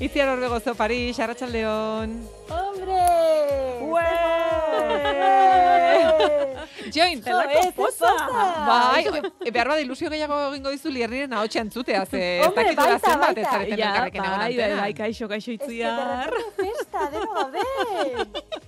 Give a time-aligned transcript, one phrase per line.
[0.00, 2.22] Itziar Orbegozo, Paris, Arratxaldeon.
[2.48, 2.94] ¡Hombre!
[6.94, 8.06] Join, Jo, ez, poza!
[8.66, 9.04] Bai,
[9.44, 13.26] e, behar bada ilusio gehiago egingo dizu lierniren ahotxe entzutea, ze ez dakitula baita, zenbat
[13.26, 13.40] baita.
[13.42, 16.30] ez zareten Ja, elkarrekin egon bai, bai, bai, kaixo, kaixo Es que de itziar.
[16.30, 17.60] repente festa, deno gabe.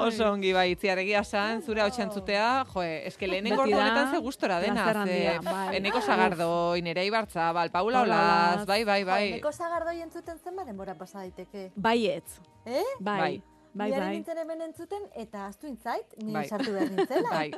[0.00, 4.20] Oso ongi bai, itziar egia san, zure ahotxe entzutea, joe, eske lehenengo ordu honetan ze
[4.24, 5.76] gustora dena, ze bai.
[5.76, 6.48] Eneko Sagardo,
[6.80, 8.20] Inerea Ibartzabal, Paula Paula
[8.56, 9.22] Olaz, bai, bai, bai.
[9.36, 11.70] Neko zagardoi entzuten zen denbora pasa daiteke.
[11.76, 12.84] Baietz, Eh?
[12.98, 13.42] bai, Bai.
[13.74, 14.08] Bai, bai.
[14.16, 16.46] nintzen hemen entzuten eta astu intzait, ni Bai.
[16.48, 17.30] sartu behar nintzela.
[17.30, 17.50] Bai,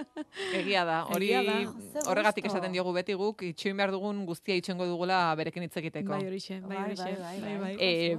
[0.59, 1.73] egia da, hori Egia da.
[1.93, 6.13] Ze horregatik esaten diogu beti guk, itxoin behar dugun guztia itxengo dugula berekin hitz egiteko.
[6.13, 7.77] Bai, horixe, bai, Bai, horixe, bai, bai, bai, bai.
[7.77, 7.89] bai.
[7.89, 8.17] E,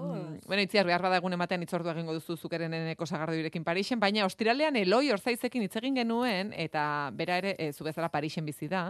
[0.48, 4.76] bueno, itziar behar bada egun ematen itzordu egingo duzu zukeren eneko sagardoirekin Parisen, baina ostiralean
[4.76, 8.88] Eloi Orzaizekin hitz egin genuen, eta bera ere, e, zu bezala Parisen bizi da,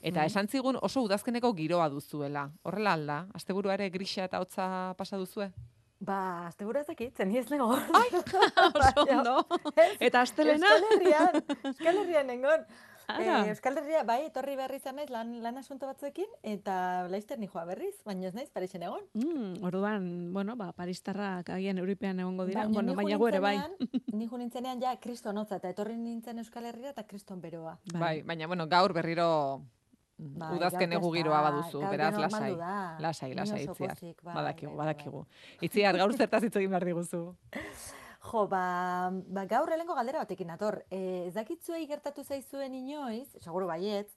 [0.00, 2.48] eta esan zigun oso udazkeneko giroa duzuela.
[2.62, 5.50] Horrela alda, asteburua ere grisa eta hotza pasa duzue?
[5.98, 7.80] Ba, azte buru ez dakit, zen ez nengon.
[8.66, 9.38] Oso ondo.
[9.98, 10.68] Eta astelena?
[10.76, 12.66] Euskal Herrian, Euskal Herrian nengon.
[13.06, 13.46] Ara.
[13.46, 17.62] Eh, Euskal Herria, bai, etorri berri izan naiz lan, lan asunto batzuekin, eta laizter nijoa
[17.68, 19.04] berriz, baina ez naiz Parisen egon.
[19.14, 23.56] Mm, orduan, bueno, ba, paristarrak agian Euripean egongo dira, Baina bueno, ni baina ere bai.
[24.12, 27.78] Ni jo nintzenean ja kriston hotza, eta etorri nintzen Euskal Herrira eta kriston beroa.
[27.94, 29.62] Bai, baina bueno, gaur berriro
[30.16, 32.54] Bai, udazken egu giroa baduzu, beraz lasai.
[32.56, 32.96] da.
[33.04, 33.98] Lasai, lasai itziar.
[34.00, 35.26] bai, Badakigu, bai, bai, badakigu.
[35.60, 37.22] Itziar, gaur zertaz hitz egin behar diguzu.
[38.26, 40.80] Jo, ba, ba gaur helengo galdera batekin nator.
[40.90, 44.08] E, ez dakitzuei gertatu zaizuen inoiz, seguru baietz,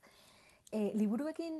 [0.72, 1.60] e, liburuekin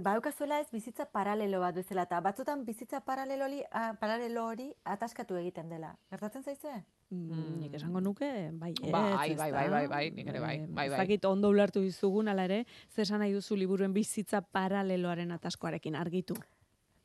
[0.00, 5.36] badaukazuela ez bizitza paralelo bat bezala, eta batzutan bizitza paralelo hori, a, paralelo hori ataskatu
[5.38, 5.92] egiten dela.
[6.10, 6.72] Gertatzen zaizue?
[7.10, 9.50] Mm, nik esango nuke, bai, Bai, ez, bai, ezta?
[9.52, 10.98] bai, bai, bai, nik ere bai, Eh, bai, bai.
[10.98, 16.34] dakit ondo ulertu dizugun, ala ere, zer esan nahi duzu liburuen bizitza paraleloaren ataskoarekin argitu.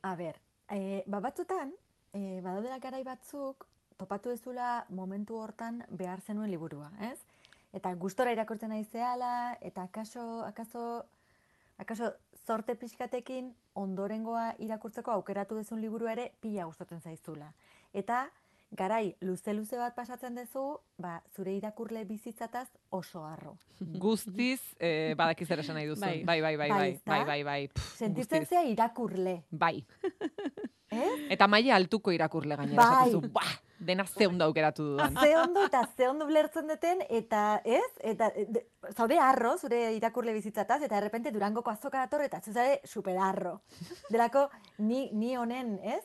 [0.02, 1.72] A ber, e, ba batzutan,
[2.12, 7.18] e, badaudela garai batzuk, topatu ezula momentu hortan behar zenuen liburua, ez?
[7.72, 11.04] Eta gustora irakurtzen nahi zehala, eta akaso, akaso,
[11.78, 12.12] akaso
[12.46, 17.52] zorte pixkatekin ondorengoa irakurtzeko aukeratu dezun liburu ere pila gustatzen zaizula.
[17.94, 18.26] Eta
[18.76, 20.64] garai luze-luze bat pasatzen dezu,
[20.98, 23.56] ba, zure irakurle bizitzataz oso harro.
[24.06, 26.02] Guztiz, eh, badaki zer esan nahi duzu.
[26.02, 26.24] Bai.
[26.24, 27.60] Bai, bai, bai, Bai, bai, bai, bai, bai.
[27.68, 29.84] Pff, Sentitzen zea irakurle, Bai.
[30.90, 31.14] ez?
[31.30, 32.90] Eta maila altuko irakurle gainera.
[32.90, 33.30] Bai.
[33.30, 35.14] Buah, dena ze ondo aukeratu dudan.
[35.22, 38.66] ze ondo eta ze ondo ulertzen duten eta ez eta e, de,
[38.96, 43.16] zaude harro zure irakurle bizitzataz eta de repente Durangoko azoka dator eta zu zare super
[43.18, 43.60] harro.
[44.10, 44.48] Delako
[44.78, 46.04] ni ni honen, ez?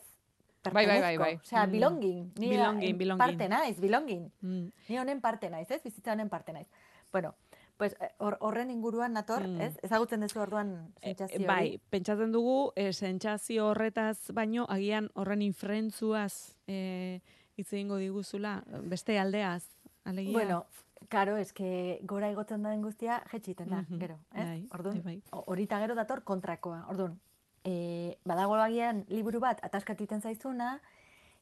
[0.72, 1.34] Bai, bai, bai, bai.
[1.42, 1.72] Osea, Mm.
[1.72, 2.32] belonging.
[2.38, 3.18] Ni Belonging, eh, belonging.
[3.18, 4.30] parte naiz, belonging.
[4.42, 4.68] Mm.
[4.88, 5.82] Ni honen parte naiz, ez?
[5.82, 6.68] Bizitza honen parte naiz.
[7.10, 7.34] Bueno,
[7.76, 9.60] pues eh, hor- horren inguruan nator, Mm.
[9.60, 9.78] ez?
[9.82, 11.46] Ezagutzen duzu orduan E, sentsazio hori.
[11.46, 17.20] bai, pentsatzen dugu, e, sentsazio horretaz baino, agian horren influentzuaz e,
[17.56, 19.64] hitz egingo diguzula, beste aldeaz,
[20.04, 20.32] alegia.
[20.32, 20.66] Bueno,
[21.10, 24.44] Karo, eske gora igotzen den guztia jetxiten da, Mhm, gero, ez?
[24.46, 25.22] bai, Orduan, bai, bai.
[25.32, 26.86] ho- horita gero dator kontrakoa.
[26.88, 27.18] Orduan,
[27.64, 30.80] e, badago agian liburu bat ataskatu egiten zaizuna,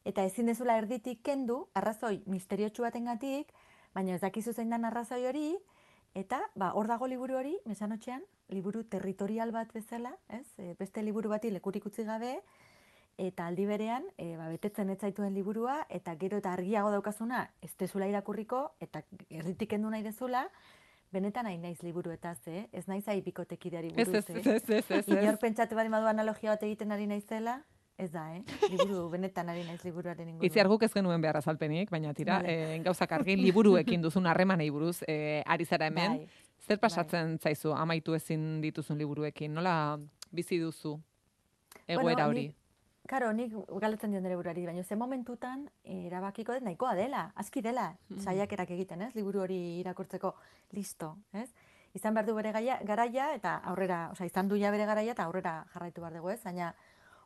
[0.03, 3.53] eta ezin dezula erditik kendu, arrazoi misteriotsu batengatik,
[3.93, 5.57] baina ez dakizu zein den arrazoi hori,
[6.15, 10.47] eta ba, hor dago liburu hori, mesanotxean, liburu territorial bat bezala, ez?
[10.57, 12.41] E, beste liburu bati lekurik utzi gabe,
[13.17, 17.71] eta aldi berean, e, ba, betetzen ez zaituen liburua, eta gero eta argiago daukazuna, ez
[17.77, 20.47] dezula irakurriko, eta erditik kendu nahi dezula,
[21.11, 22.67] benetan nahi naiz liburuetaz, eh?
[22.71, 24.39] Ez naiz ahi bikotekideari Ez, buruz, ez, eh?
[24.39, 25.07] ez, ez, ez, ez.
[25.23, 27.57] Inor pentsatu bali madu analogia bat egiten ari naizela,
[27.97, 28.41] ez da, eh?
[28.71, 30.45] Liburu, benetan ari naiz liburuaren inguruan.
[30.47, 32.75] Itziar guk ez genuen behar azalpenik, baina tira, Vale.
[32.77, 36.17] eh, gauzak argi liburuekin duzun harremanei buruz eh, ari zara hemen.
[36.23, 36.27] Bai.
[36.61, 39.53] Zer pasatzen zaizu amaitu ezin dituzun liburuekin?
[39.53, 39.99] Nola
[40.31, 40.95] bizi duzu
[41.87, 42.47] egoera Bueno, hori?
[42.47, 42.55] nik-
[43.11, 43.51] Karo, nik
[43.83, 47.89] galetzen dion nire burari, baina ze momentutan erabakiko dut nahikoa dela, aski dela,
[48.23, 49.09] saiakerak egiten, ez?
[49.17, 50.31] Liburu hori irakurtzeko
[50.77, 51.49] listo, ez?
[51.93, 55.25] Izan behar du bere gaia, garaia eta aurrera, osea, izan du ja bere garaia eta
[55.27, 56.39] aurrera jarraitu behar dugu, ez?
[56.45, 56.71] Baina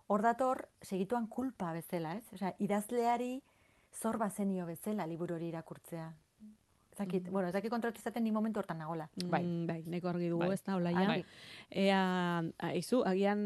[0.07, 2.25] hor dator segituan kulpa bezala, ez?
[2.33, 3.35] Osea, idazleari
[3.93, 6.09] zor bazenio bezala liburu hori irakurtzea.
[6.95, 9.09] Ez dakit, bueno, ez dakit kontrolatu izaten ni momentu hortan nagola.
[9.27, 9.41] Bai.
[9.43, 10.53] Mm, bai, neko argi dugu, Bai.
[10.55, 11.07] ez da, olaia.
[11.09, 11.25] Bai.
[11.69, 11.97] Ea,
[12.69, 13.41] aizu, agian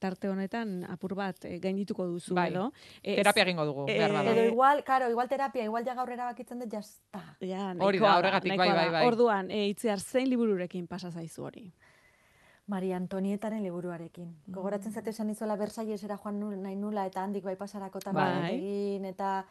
[0.00, 2.46] tarte honetan apur bat eh, gaindituko duzu, Bai.
[2.54, 2.70] edo?
[3.02, 4.32] Eh, Terapia egingo dugu, eh, behar bada.
[4.32, 7.20] Edo igual, karo, igual terapia, igual ja gaur erabakitzen dut, jazta.
[7.44, 9.06] Ja, Hori da, horregatik, bai, bai, bai.
[9.06, 11.74] Orduan, e, itziar zein libururekin pasa zaizu hori?
[12.66, 14.32] Maria Antonietaren liburuarekin.
[14.46, 18.54] Gogoratzen zate esan izuela Versallesera joan nu- nahi nula eta handik bai pasarakotan Bai.
[18.54, 19.44] egin eta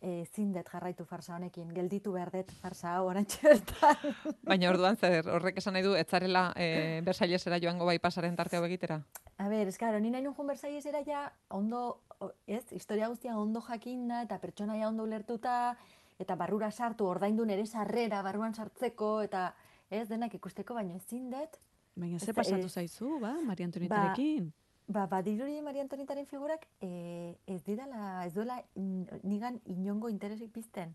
[0.00, 1.68] e, zindet jarraitu farsa honekin.
[1.74, 4.16] Gelditu behar dut farsa hau orantxe bertan.
[4.50, 8.58] Baina orduan zer, horrek esan nahi du, ez zarela e, Versaillesera joango bai pasaren tarte
[8.58, 9.00] hau egitera?
[9.38, 12.02] A ber, ez claro, ni nahi nuen Versaillesera ja ondo,
[12.46, 15.76] ez, historia guztia ondo jakinda eta pertsonaia ondo ulertuta
[16.18, 19.50] eta barrura sartu, ordaindu nere sarrera barruan sartzeko eta
[19.90, 21.58] ez denak ikusteko, baina ezin dut.
[21.96, 24.48] Baina ze pasatu eh, zaizu, ba, Maria Antonietarekin?
[24.50, 30.94] Ba, badirudi Maria Antonitaren figurak e, ez didala, ez duela in- nigan inongo interesik pizten.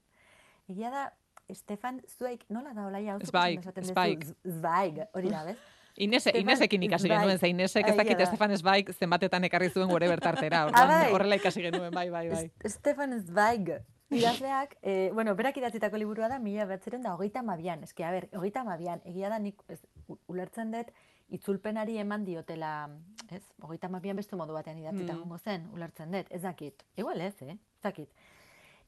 [0.69, 1.13] Egia da,
[1.53, 3.13] Stefan Zweig, nola da olaia?
[3.13, 4.35] hau esaten duzu?
[4.47, 5.01] Zweig.
[5.13, 5.57] Hori da, bez?
[5.97, 7.19] Inez, Stefan Inezekin ikasi Zweig.
[7.19, 8.25] genuen, ze Inesek ez dakit da.
[8.25, 10.65] Stefan Zweig zenbatetan ekarri zuen gure bertartera.
[10.69, 11.11] Orduan, bai.
[11.11, 12.51] horrela ikasi genuen, bai, bai, bai.
[12.65, 13.73] Stefan Zweig.
[14.11, 17.83] Idazleak, e, bueno, berak idatzitako liburua da, mila behatzeren da, hogeita mabian.
[17.83, 19.79] Eski, a ber, hogeita mabian, egia da nik ez,
[20.27, 20.89] ulertzen dut,
[21.31, 22.89] itzulpenari eman diotela,
[23.31, 25.38] ez, hogeita mabian beste modu batean idatzita Mm.
[25.39, 26.83] zen, ulertzen dut, ez dakit.
[26.98, 27.51] Igual ez, eh?
[27.51, 28.10] Ez dakit.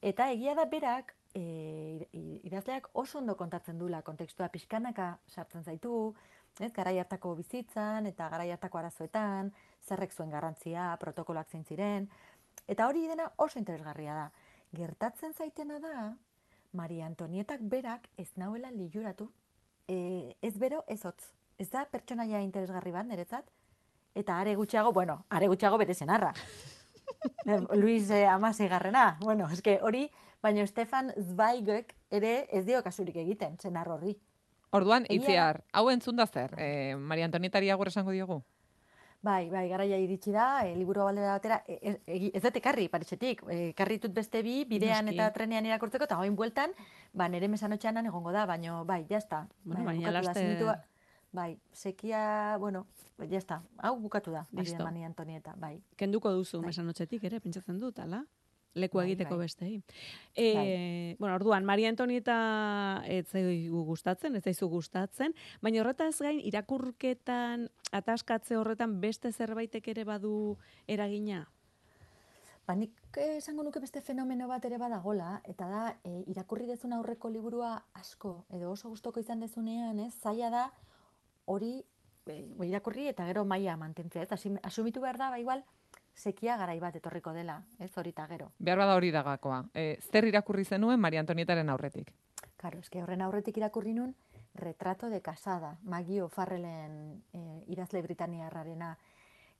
[0.02, 2.06] Eta egia da berak, e,
[2.44, 6.14] idazleak oso ondo kontatzen dula kontekstua pixkanaka sartzen zaitu,
[6.60, 9.52] ez, garai hartako bizitzan eta garai hartako arazoetan,
[9.82, 12.10] zerrek zuen garrantzia, protokoloak zein ziren,
[12.68, 14.30] eta hori dena oso interesgarria da.
[14.74, 16.16] Gertatzen zaitena da,
[16.72, 19.30] Maria Antonietak berak ez nauela liluratu,
[19.88, 21.32] e, ez bero, ez hotz.
[21.58, 23.46] Ez da pertsonaia interesgarri bat, niretzat,
[24.14, 26.32] eta are gutxiago, bueno, are gutxiago bere senarra.
[27.44, 29.18] Em, Luis eh, Amasei garrena.
[29.20, 30.06] Bueno, eske hori,
[30.42, 34.14] baina Stefan Zweigek ere ez dio kasurik egiten, senar horri.
[34.72, 38.40] Orduan, itziar, hau entzun da zer, eh, Maria Antonietari agur esango diogu?
[39.24, 43.40] Bai, bai, garaia iritsi da, e, liburu baldera batera, e, e, ez dut ekarri, Parisetik,
[43.48, 45.16] e, ekarri ditut beste bi, bidean Noski.
[45.16, 46.74] eta trenean irakurtzeko, eta goin bueltan,
[47.12, 49.46] ba, nere mesanotxean egongo da, baino, bai, jazta.
[49.62, 50.76] Bueno, bai, baina sinitua-
[51.34, 52.86] Bai, sekia, bueno,
[53.28, 54.84] jazta, hau bukatu da, Listo.
[54.84, 55.80] Maria Antonieta, bai.
[55.98, 56.68] Kenduko duzu Bai.
[56.68, 58.20] mesanotxetik ere, pentsatzen dut, ala?
[58.78, 59.48] Leku Bai, egiteko bai.
[59.48, 59.82] bestei.
[60.36, 67.68] E, Bueno, orduan, Maria Antonieta ez zaigu gustatzen, ez zaizu gustatzen, baina horretaz gain, irakurketan,
[67.90, 70.56] ataskatze horretan beste zerbaitek ere badu
[70.86, 71.48] eragina?
[72.64, 76.92] Ba, nik eh, esango nuke beste fenomeno bat ere badagola, eta da, e, irakurri dezun
[76.92, 80.70] aurreko liburua asko, edo oso gustoko izan dezunean, ez, zaila da,
[81.46, 81.78] hori
[82.26, 82.36] e,
[82.66, 85.64] irakurri eta gero maila mantentzea, ez, asumitu behar da, ba, igual,
[86.14, 88.52] sekia garai bat etorriko dela, ez, hori eta gero.
[88.58, 89.64] Behar bada hori dagakoa.
[89.74, 92.12] E, zer irakurri zenuen Maria Antonietaren aurretik?
[92.56, 94.14] Karo, eske horren aurretik irakurri nun,
[94.54, 97.40] Retrato de Casada, Maggie O'Farrellen e,
[97.74, 98.92] idazle britaniarrarena.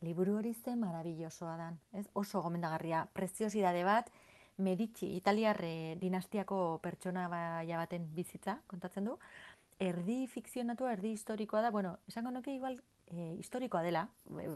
[0.06, 2.06] Liburu hori ze marabillosoa dan, ez?
[2.12, 4.10] Oso gomendagarria, preziosidade bat,
[4.56, 9.16] Medici, italiar eh, dinastiako pertsona baia baten bizitza, kontatzen du.
[9.80, 12.80] Erdi fikzionatua, erdi historikoa da, bueno, esango nuke igual
[13.10, 14.08] eh, historikoa dela,
[14.40, 14.48] eh,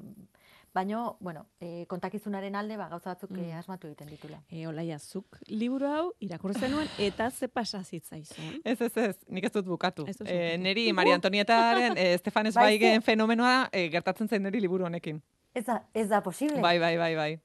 [0.75, 3.53] baino, bueno, eh, kontakizunaren alde, ba, gauza batzuk Mm.
[3.59, 4.39] asmatu egiten ditula.
[4.49, 8.61] E, olaia, zuk liburu hau irakurri zenuen eta ze pasa zitzaizun?
[8.65, 10.07] Ez, ez, ez, nik ez dut bukatu.
[10.09, 14.61] Ez E, neri Maria Antonietaren, e, Stefan Bai, Zweigen ze- fenomenoa e, gertatzen zen neri
[14.61, 15.21] liburu honekin.
[15.55, 16.61] Ez da, ez da posible.
[16.61, 17.41] Bai, bai, bai, bai.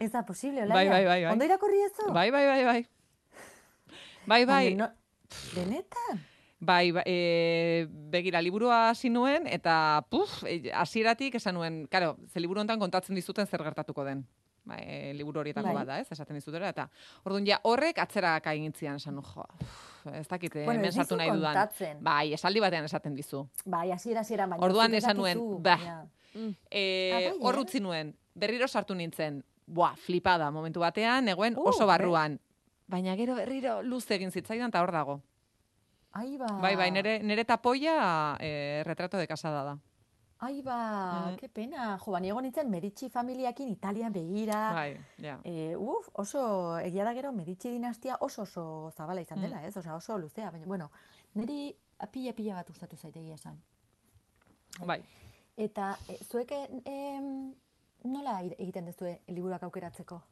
[0.00, 0.90] Ez da posible, Bai, Olaia.
[0.90, 1.32] bai, bai, bai.
[1.32, 1.92] Ondo irakurri ez?
[2.12, 2.86] Bai, bai, bai, bai.
[4.26, 4.94] Bai, bai, Baina no-
[5.54, 6.24] Benetan?
[6.60, 12.40] Bai, bai, e, begira, liburua hasi nuen, eta, puf, e, hasieratik esan nuen, karo, ze
[12.40, 14.26] liburu honetan kontatzen dizuten zer gertatuko den.
[14.68, 15.78] Ba, e, liburu horietako Bai.
[15.80, 16.86] bat da, ez, esaten dizutera, eta
[17.24, 19.46] orduan ja horrek atzera kaigintzian esan jo,
[20.12, 21.54] ez dakit, eh, Bueno, hemen sartu nahi dudan.
[21.54, 22.02] kontatzen.
[22.04, 23.46] Bai, esaldi batean esaten dizu.
[23.64, 24.64] Bai, hasiera hasiera baina.
[24.64, 26.04] Orduan esan nuen, ja.
[26.34, 26.54] Mm.
[26.70, 27.60] E, hor eh?
[27.60, 32.38] utzi nuen, berriro sartu nintzen, buah, flipada momentu batean, negoen Uh, oso barruan.
[32.86, 35.20] Baina gero berriro luze egin zitzaidan, eta hor dago.
[36.12, 36.46] Ai ba.
[36.60, 39.78] Bai, bai, nere, nere tapoia e, retrato de casada da.
[40.42, 41.36] Ai ba, Mhm.
[41.36, 41.98] ke pena.
[41.98, 44.72] Jo, bani egon nintzen Medici familiakin Italian begira.
[44.72, 45.38] Bai, ja.
[45.44, 49.42] E, uf, oso, egia da gero, Medici dinastia oso oso zabala izan Mm.
[49.42, 49.76] dela, ez?
[49.76, 50.90] Osea, oso luzea, baina, bueno,
[51.34, 51.76] niri
[52.10, 53.60] pila-pila bat gustatu zaitegia esan.
[54.86, 55.02] Bai.
[55.56, 56.50] Eta, e, zuek,
[56.86, 57.54] em,
[58.04, 60.22] nola e- egiten dezue liburuak aukeratzeko?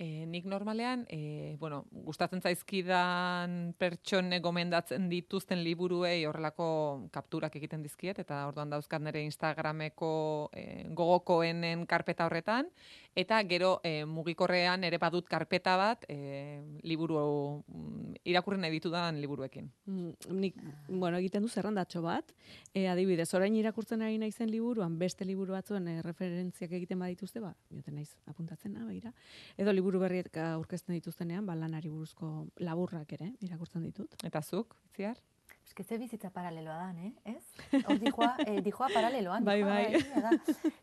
[0.00, 6.68] E, nik normalean, e, bueno, gustatzen zaizkidan pertsone gomendatzen dituzten liburuei horrelako
[7.12, 10.12] kapturak egiten dizkiet, eta orduan dauzkat nire Instagrameko
[10.56, 10.64] e,
[10.96, 12.70] gogokoenen karpeta horretan,
[13.14, 17.18] eta gero e, mugikorrean ere badut karpeta bat e, liburu
[17.66, 19.70] mm, irakurri nahi ditudan liburuekin.
[19.86, 22.34] Mm, Nik, bueno, egiten du zerrendatxo bat.
[22.74, 27.54] E, adibidez, orain irakurtzen ari naizen liburuan, beste liburu batzuen e, referentziak egiten badituzte, ba,
[27.74, 29.12] joten naiz apuntatzen, ah, begira.
[29.58, 34.16] Edo liburu berriek aurkezten dituztenean, ba, lanari buruzko laburrak ere irakurtzen ditut.
[34.24, 35.18] Eta zuk, ziar?
[35.70, 37.12] Eske ze bizitza paraleloa dan, eh?
[37.30, 37.82] Ez?
[37.86, 39.44] Hor dijoa, eh, dijoa paraleloan.
[39.46, 40.00] Bai, bai.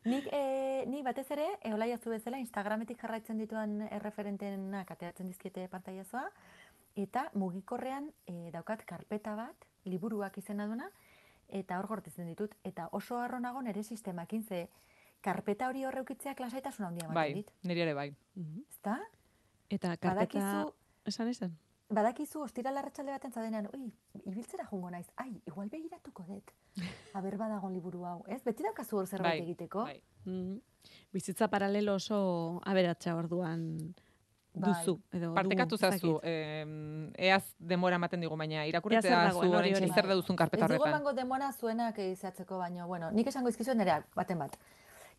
[0.05, 5.67] Nik, eh, ni batez ere, e, olaia zu bezala, Instagrametik jarraitzen dituan erreferentenak ateratzen dizkiete
[5.72, 6.25] pantailazoa,
[6.96, 10.89] eta mugikorrean eh, daukat karpeta bat, liburuak izena duna,
[11.48, 12.55] eta hor gortetzen ditut.
[12.63, 14.67] Eta oso harro nago nire sistemakin, ze
[15.22, 17.53] karpeta hori horreukitzea klasaitasun handia ematen Bai, dit.
[17.63, 18.10] niri ere bai.
[18.36, 18.65] Mhm.
[18.69, 19.00] Ezta?
[19.69, 20.15] Eta karpeta...
[20.15, 20.75] Badakizu,
[21.07, 21.53] Esan esan?
[21.89, 23.91] Badakizu ostiral arratsalde baten zadenean, ui,
[24.25, 25.08] ibiltzera jungo naiz.
[25.17, 26.51] Ai, igual begiratuko dut.
[27.15, 28.41] Aber badagon liburu hau, ez?
[28.44, 29.84] Beti daukazu hor zerbait Bai, egiteko.
[29.88, 30.01] Bai.
[30.25, 30.60] Mhm.
[31.13, 33.63] Bizitza paralelo oso aberatsa orduan
[34.53, 34.74] Bai.
[34.74, 35.00] duzu.
[35.13, 36.65] Edo Partekatu ez zazu, eh,
[37.17, 40.84] eaz demora ematen digu, baina Ea irakurritea zu hori, orain zer duzun karpeta Ez digu
[40.84, 41.00] horretan.
[41.01, 44.58] emango demora zuenak izatzeko, baina, bueno, nik esango izkizuen ere baten bat.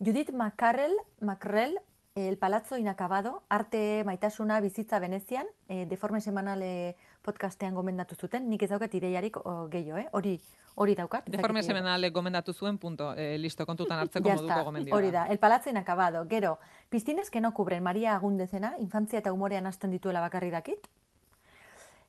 [0.00, 1.78] Judith Macarrel, Macrel,
[2.14, 8.70] El Palazzo Inacabado, Arte Maitasuna Bizitza Venezian, eh, Deforme Semanale podcastean gomendatu zuten, nik ez
[8.70, 10.08] daukat ideiarik o, gehiago, eh?
[10.12, 10.40] hori,
[10.74, 11.28] hori daukat.
[11.28, 14.96] Deforme dakit- semenale gomendatu zuen, punto, eh, listo, kontutan hartzeko moduko está, gomendioa.
[14.96, 16.26] hori da, El Palazzo Inacabado.
[16.28, 20.88] Gero, Piztines que no cubren, Maria Agundezena, infantzia eta umorean hasten dituela bakarri dakit.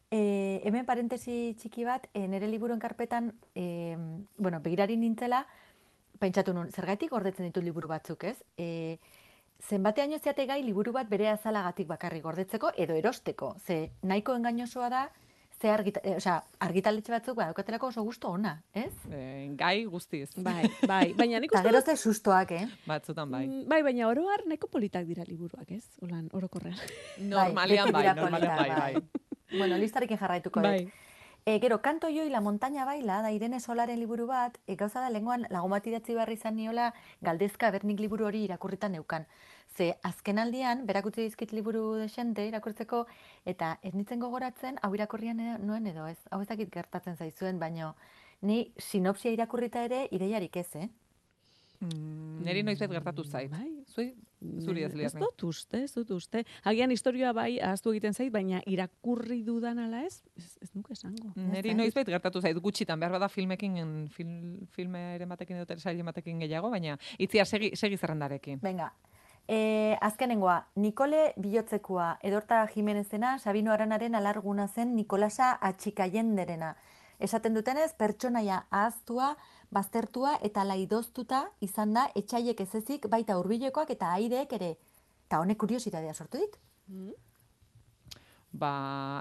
[0.09, 3.95] E, hemen parentesi txiki bat, e, nire liburuen karpetan, e,
[4.37, 5.45] bueno, begirari nintzela,
[6.17, 8.43] pentsatu nun, zergatik gordetzen ditut liburu batzuk, ez?
[8.57, 8.97] E,
[9.67, 13.55] zenbateaino zeate gai liburu bat bere azalagatik bakarrik gordetzeko edo erosteko.
[13.65, 15.01] Ze nahiko engainosoa da,
[15.61, 18.93] ze argita, e, osea, argitaletxe batzuk badaukatelako oso gusto ona, ez?
[19.11, 22.67] Eh, gai guztiz, Bai, bai, baina nik uste gero ze sustoak, eh?
[22.87, 23.45] batzutan bai.
[23.47, 25.83] mm, bai, baina oro har nahiko politak dira liburuak, ez?
[26.01, 26.79] Olan, orokorrean.
[27.17, 29.57] Normalean bai, normalean bai, politak, bai.
[29.57, 30.89] Bueno, listarekin jarraituko dut.
[31.45, 34.99] E, gero, kanto jo y la montaña baila, da Irene Solaren liburu bat, e, gauza
[35.01, 39.25] da lenguan lagun bat idatzi behar izan niola galdezka bernik liburu hori irakurritan neukan.
[39.75, 43.05] Ze azken aldian, berakutzi dizkit liburu desente irakurtzeko,
[43.45, 46.17] eta ez nintzen gogoratzen, hau irakurrian edo- nuen edo ez.
[46.29, 47.95] Hau ez dakit gertatzen zaizuen, baino
[48.41, 50.89] ni sinopsia irakurrita ere ideiarik ez, eh?
[51.79, 53.49] Mm, Neri noizbait gertatu zait.
[53.51, 53.83] Bai.
[53.87, 54.13] Zui,
[54.63, 55.19] zuri ez Ez liarni.
[55.19, 56.45] dut uste, ez dut uste.
[56.63, 61.33] Agian historia bai ahaztu egiten zait, baina irakurri dudan ala ez, ez, ez nuke esango.
[61.35, 66.03] Neri Ez, noizbait gertatu zait gutxitan, behar bada filmekin, en, film, filmeren batekin edo telesaile
[66.03, 68.59] batekin gehiago, baina itzia segi, segi zerrendarekin.
[68.63, 68.93] Venga,
[69.47, 76.75] e, azkenengoa, Nikole Bihotzekua, Edorta Jimenezena, Sabino Aranaren alarguna zen Nikolasa Atxikayenderena.
[77.19, 79.33] Esaten dutenez, pertsonaia ahaztua,
[79.75, 84.75] baztertua eta laidoztuta izan da etxaiek ez ezik baita hurbilekoak eta aireek ere.
[85.27, 86.55] Eta honek kuriositatea sortu dit.
[88.49, 88.71] Ba,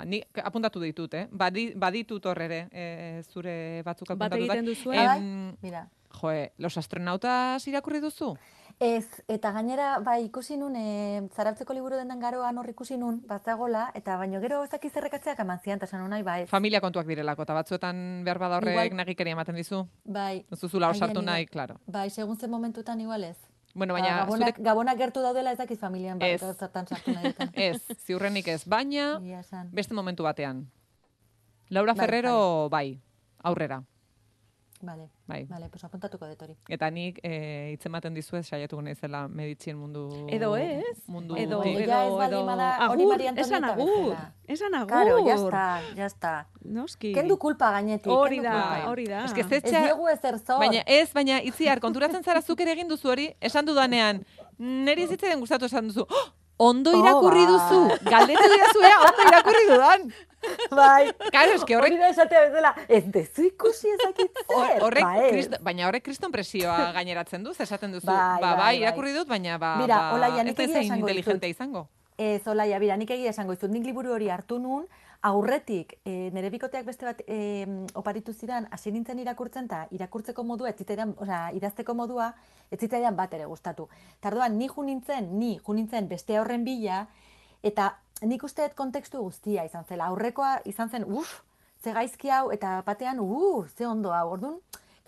[0.08, 1.26] ni apuntatu ditut, eh?
[1.30, 4.96] Badi, baditut hor ere, eh, zure batzuk Bat apuntatu egiten duzue?
[4.96, 5.88] Em, Mira.
[6.20, 8.36] joe, los astronautas irakurri duzu?
[8.80, 13.88] Ez, eta gainera, bai, ikusi nun, e, zarautzeko liburu dendan garoan hor ikusi nun, bazagola,
[13.98, 17.56] eta baino gero ez dakiz zerrekatzeak eman zian, eta nahi, bai, Familia kontuak direlako, eta
[17.58, 19.82] batzuetan behar bada horrek nagikeria ematen dizu?
[20.04, 21.80] bai, Ez duzula osartu nahi, claro.
[21.86, 23.36] bai, segun zen momentutan igual ez.
[23.74, 24.64] Bueno, Ba, baina gabonak, zure...
[24.64, 27.34] gabonak gertu daudela ez dakiz familian bat zertan sartu nahi.
[27.54, 29.20] Ez, ziurrenik ez, baina
[29.72, 30.68] beste momentu batean.
[31.68, 33.00] Laura Bai, Ferrero, bai,
[33.42, 33.82] aurrera,
[34.80, 35.44] Vale, bai.
[35.50, 36.54] vale, pues apuntatuko dut hori.
[36.68, 40.26] Eta nik eh, hitzematen dizuez saiatuko naizela meditzien mundu...
[40.28, 44.16] Edo ez, Mundu edo, edo, baldin edo, bada, hori agur, Maria esan agur,
[44.46, 44.88] esan agur.
[44.92, 46.46] Claro, ya está, ya está.
[46.62, 47.12] Noski.
[47.14, 48.12] Kendu kulpa gainetik.
[48.12, 49.24] Hori da, hori da.
[49.24, 50.58] Ez que Ez diegu ezer zor.
[50.58, 54.22] baina ez, baina itziar, konturatzen zara zuk ere egin duzu hori, esan dudanean,
[54.58, 57.52] niri ez zitzaidan gustatu esan duzu, "Oh, ondo Oh, irakurri bai.
[57.52, 60.08] duzu, galdetu didazu ea, ondo irakurri dudan.
[60.70, 61.12] bai.
[61.34, 64.82] Karo, eske Hori horrek, da esatea bezala, ez dezu ikusi ezakit zer.
[64.82, 65.32] horrek, Ba, ez.
[65.34, 68.76] kristo- baina horrek kriston presioa gaineratzen du, ze esaten duzu, Bai, ba, bai, bai, bai.
[68.82, 71.88] irakurri dut, baina ba, Mira, ba, Olaia, ez nik da inteligente izango.
[72.18, 74.88] Ez, Olaia, bira, nik egia esango dizut, nik liburu hori hartu nun,
[75.22, 77.36] aurretik, e, nire bikoteak beste bat e,
[77.94, 82.32] oparitu zidan, hasi nintzen irakurtzen, eta irakurtzeko modua, ez zitzaidan, osea, idazteko modua,
[82.74, 83.86] ez zitzaidan bat ere gustatu.
[84.20, 87.04] Tardoan, ni ju nintzen, ni ju nintzen beste horren bila,
[87.62, 87.92] eta
[88.26, 90.10] nik uste dut kontekstu guztia izan zela.
[90.10, 91.40] Aurrekoa izan zen, uf,
[91.78, 94.58] ze gaizki hau, eta batean, uh, ze ondo hau, orduan,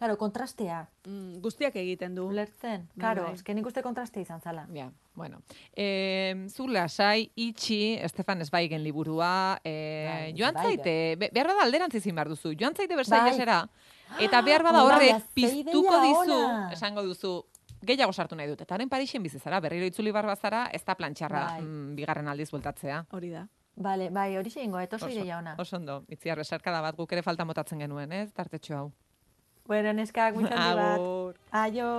[0.01, 0.87] Claro, kontrastea.
[1.05, 2.23] Mm, guztiak egiten du.
[2.33, 2.87] Ulertzen.
[2.95, 3.35] Bai, Claro, bai.
[3.37, 4.63] eske nik uste kontrastea izan zala.
[4.73, 4.87] Ja,
[5.21, 5.43] bueno.
[5.77, 9.75] E, zu lasai, itxi, Estefan Esbaigen liburua, e,
[10.09, 13.61] Bai, joan zaite, be- behar bada alderantz izin behar duzu, joan zaite Versaillesera,
[14.11, 14.25] Bai.
[14.27, 16.71] eta behar bada horrek piztuko dizu, ona.
[16.73, 17.35] esango duzu,
[17.83, 18.61] gehiago sartu nahi dut.
[18.65, 21.63] Eta haren Parixen bizi zara, berriro itzuli bar bazara, ez da plantxarra Bai.
[21.63, 23.05] mm, bigarren aldiz bueltatzea.
[23.13, 23.47] Hori da.
[23.77, 25.55] Bale, bai, hori xeingo, eta oso ideia ona.
[25.59, 28.91] oso ondo, itziar besarkada bat guk ere falta motatzen genuen, ez, tartetxo hau.
[29.71, 31.01] Bueno, neskak, muchas bat.
[31.53, 31.95] Aio.